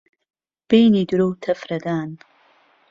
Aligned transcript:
بهینی 0.67 1.03
درۆ 1.09 1.25
و 1.29 1.33
تهفره 1.43 1.77
دان 1.85 2.09